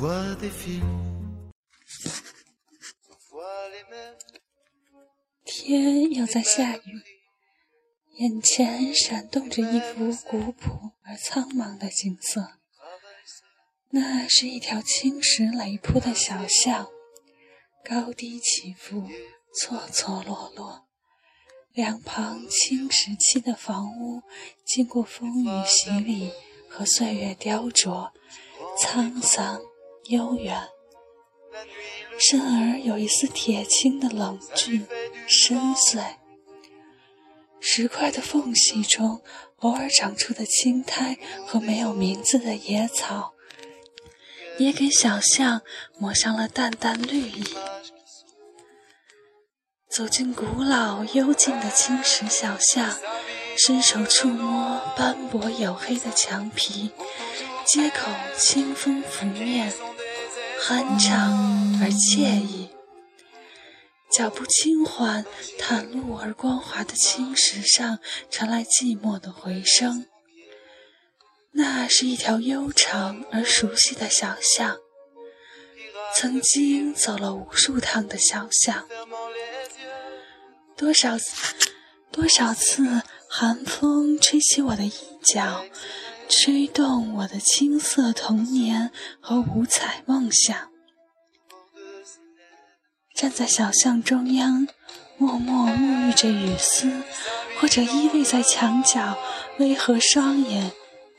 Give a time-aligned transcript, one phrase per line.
[0.00, 1.52] vois des films.
[5.44, 7.02] 天又在下雨，
[8.14, 12.52] 眼前闪动着一幅古朴而苍茫的景色。
[13.90, 16.88] 那是一条青石垒铺的小巷，
[17.84, 19.06] 高低起伏，
[19.52, 20.86] 错错落落。
[21.72, 24.22] 两旁青石砌的房屋，
[24.64, 26.32] 经过风雨洗礼
[26.70, 28.10] 和岁月雕琢，
[28.82, 29.60] 沧桑
[30.04, 30.68] 悠远。
[32.18, 34.86] 甚而有一丝铁青的冷峻、
[35.26, 36.16] 深邃。
[37.60, 39.22] 石块的缝隙中，
[39.56, 43.34] 偶尔长出的青苔和没有名字的野草，
[44.58, 45.62] 也给小巷
[45.98, 47.44] 抹上了淡淡绿意。
[49.90, 52.96] 走进古老幽静的青石小巷，
[53.56, 56.90] 伸手触摸斑驳黝黑的墙皮，
[57.66, 59.72] 街口清风拂面。
[60.62, 62.68] 酣畅而惬意，
[64.12, 65.24] 脚步轻缓，
[65.58, 67.98] 袒露而光滑的青石上
[68.30, 70.06] 传来寂寞的回声。
[71.52, 74.76] 那是一条悠长而熟悉的小巷，
[76.14, 78.86] 曾经走了无数趟的小巷，
[80.76, 81.56] 多少次，
[82.12, 84.92] 多少次寒风吹起我的衣
[85.24, 85.64] 角。
[86.30, 90.70] 吹动我的青涩童年和五彩梦想，
[93.12, 94.68] 站在小巷中央，
[95.18, 97.02] 默默沐浴着雨丝，
[97.58, 99.18] 或者依偎在墙角，
[99.58, 100.70] 微合双眼，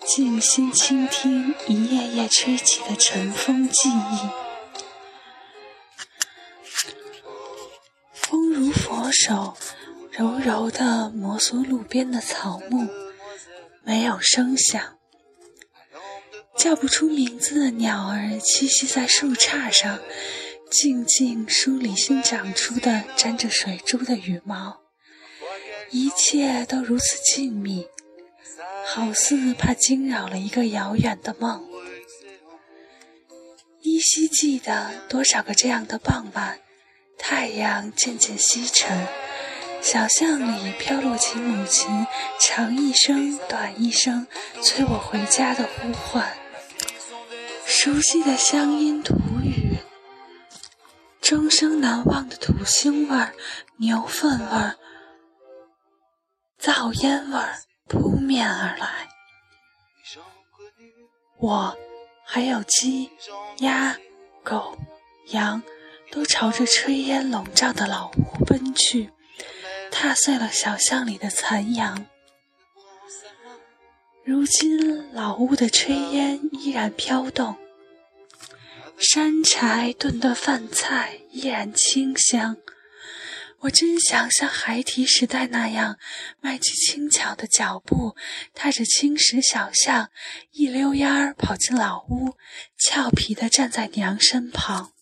[0.05, 4.29] 静心倾听一夜夜吹起的尘风记忆。
[8.13, 9.57] 风如佛手，
[10.09, 12.88] 柔柔地摩挲路边的草木，
[13.83, 14.81] 没有声响。
[16.61, 19.99] 叫不出名字的鸟儿栖息在树杈上，
[20.69, 24.79] 静静梳理新长出的沾着水珠的羽毛。
[25.89, 27.88] 一切都如此静谧，
[28.85, 31.67] 好似怕惊扰了一个遥远的梦。
[33.81, 36.59] 依稀记得多少个这样的傍晚，
[37.17, 39.07] 太阳渐渐西沉，
[39.81, 42.05] 小巷里飘落起母亲
[42.39, 44.27] 长一声短一声
[44.61, 46.31] 催我回家的呼唤。
[47.73, 49.77] 熟悉的乡音土语，
[51.21, 53.33] 终生难忘的土腥味儿、
[53.77, 54.75] 牛粪味儿、
[56.59, 57.55] 灶烟味儿
[57.87, 59.07] 扑面而来。
[61.39, 61.75] 我，
[62.25, 63.09] 还有鸡、
[63.59, 63.97] 鸭、
[64.43, 64.77] 狗、
[65.29, 65.63] 羊，
[66.11, 69.09] 都朝着炊烟笼罩的老屋奔去，
[69.89, 72.05] 踏碎了小巷里的残阳。
[74.25, 77.55] 如今，老屋的炊烟依然飘动。
[79.01, 82.57] 山柴炖的饭菜依然清香，
[83.62, 85.97] 我真想像孩提时代那样，
[86.39, 88.16] 迈起轻巧的脚步，
[88.53, 90.12] 踏着青石小巷，
[90.51, 92.38] 一溜烟儿跑进老屋，
[92.78, 94.94] 俏皮地站在娘身旁。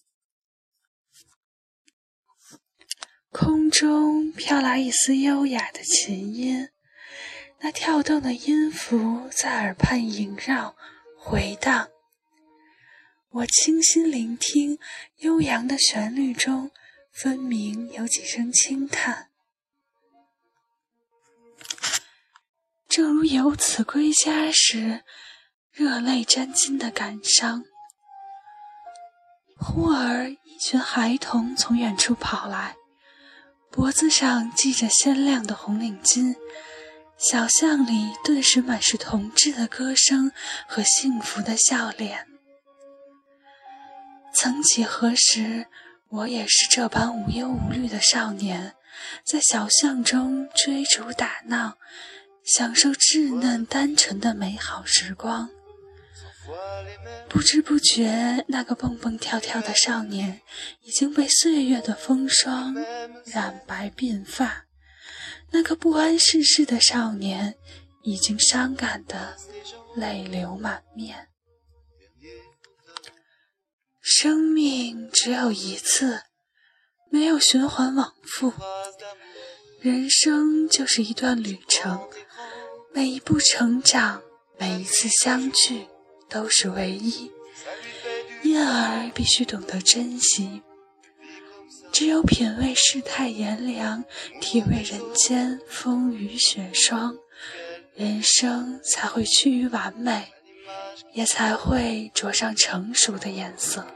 [3.32, 6.70] 空中飘来一丝优雅的琴音，
[7.60, 10.78] 那跳动的音符在耳畔萦绕
[11.18, 11.90] 回荡。
[13.32, 14.80] 我倾心聆听，
[15.18, 16.72] 悠扬的旋律中，
[17.12, 19.30] 分明有几声轻叹。
[22.88, 25.04] 正如游子归家时，
[25.72, 27.66] 热泪沾襟的感伤。
[29.58, 32.78] 忽而，一群孩童从远处跑来，
[33.70, 36.36] 脖子上系着鲜亮的红领巾，
[37.20, 40.32] 小巷里顿时满是童稚的歌声
[40.68, 42.26] 和幸福的笑脸。
[44.34, 45.66] 曾几何时，
[46.10, 48.76] 我也是这般无忧无虑的少年，
[49.26, 51.78] 在小巷中追逐打闹，
[52.44, 55.50] 享受稚嫩单纯的美好时光。
[57.28, 60.42] 不知不觉，那个蹦蹦跳跳的少年
[60.82, 62.76] 已经被岁月的风霜
[63.26, 64.66] 染白鬓发；
[65.52, 67.56] 那个不谙世事的少年
[68.04, 69.36] 已经伤感的
[69.96, 71.29] 泪流满面。
[74.22, 76.24] 生命只有一次，
[77.10, 78.52] 没有循环往复。
[79.80, 82.06] 人生就是一段旅程，
[82.94, 84.22] 每一步成长，
[84.58, 85.88] 每一次相聚，
[86.28, 87.32] 都是唯一，
[88.44, 90.64] 因而必须懂得珍惜。
[91.94, 94.04] 只有品味世态炎凉，
[94.42, 97.16] 体味人间风雨雪霜，
[97.96, 100.28] 人生才会趋于完美，
[101.14, 103.88] 也才会着上成熟的颜色。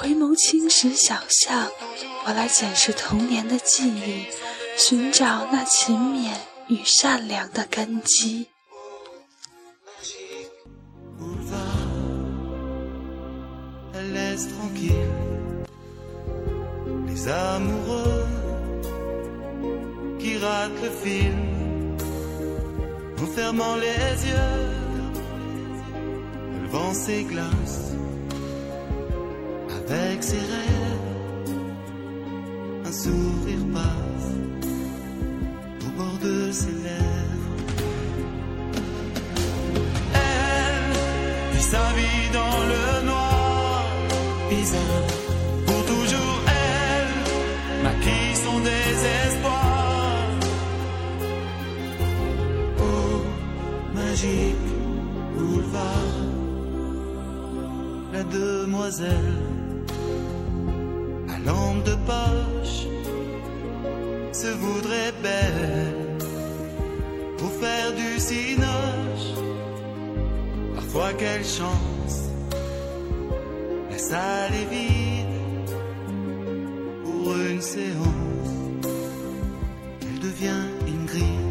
[0.00, 1.68] 回眸青石小巷，
[2.24, 4.26] 我来检视童年的记忆，
[4.76, 6.34] 寻找那勤勉
[6.68, 8.46] 与善良的根基。
[29.90, 31.54] Avec ses rêves,
[32.84, 34.30] un sourire passe
[35.86, 37.54] au bord de ses lèvres.
[40.14, 43.84] Elle vit sa vie dans le noir,
[44.50, 45.06] bizarre.
[45.66, 50.26] Pour toujours, elle maquille son désespoir.
[52.78, 53.22] Oh,
[53.94, 54.68] magique
[55.34, 56.14] boulevard,
[58.12, 59.57] la demoiselle
[61.48, 62.78] lampe de poche
[64.32, 66.18] se voudrait belle
[67.38, 69.28] pour faire du cinoche.
[70.76, 72.16] Parfois quelle chance,
[73.90, 75.70] la salle est vide
[77.04, 78.86] pour une séance.
[80.02, 80.64] Elle devient
[80.94, 81.46] Ingrid.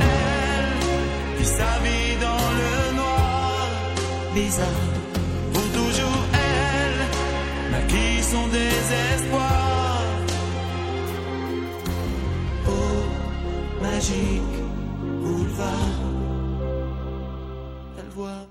[0.00, 3.68] Elle vit sa vie dans le noir,
[4.34, 5.03] bizarre
[13.99, 14.59] magique
[15.21, 15.99] boulevard.
[17.97, 18.47] Elle voit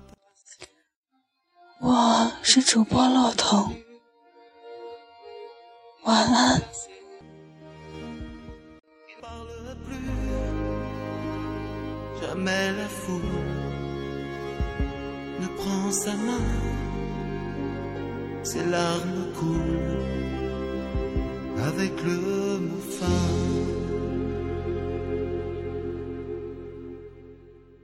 [1.81, 3.73] 我是主播洛彤，
[6.03, 6.61] 晚安。
[12.21, 13.21] Jamais la foule
[15.39, 16.45] ne prend sa main,
[18.44, 19.98] ses larmes coulent
[21.66, 23.83] avec le mot fin.